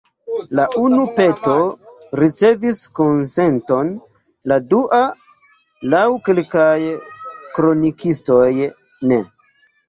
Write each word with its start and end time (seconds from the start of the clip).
La 0.59 0.63
unu 0.83 1.01
peto 1.17 1.57
ricevis 2.19 2.79
konsenton, 2.99 3.91
la 4.53 4.57
dua, 4.71 5.01
laŭ 5.93 6.01
kelkaj 6.31 6.73
kronikistoj, 7.59 8.49
ne. 9.15 9.21